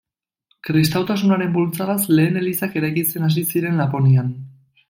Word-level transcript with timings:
Kristautasunaren 0.67 1.53
bultzadaz, 1.57 1.99
lehen 2.21 2.41
elizak 2.41 2.81
eraikitzen 2.83 3.29
hasi 3.31 3.47
ziren 3.53 3.81
Laponian. 3.83 4.37